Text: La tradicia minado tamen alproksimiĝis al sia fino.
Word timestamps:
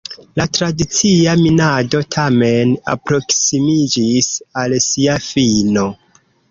La 0.39 0.45
tradicia 0.57 1.35
minado 1.41 2.01
tamen 2.17 2.73
alproksimiĝis 2.95 4.35
al 4.65 4.79
sia 4.91 5.23
fino. 5.33 5.91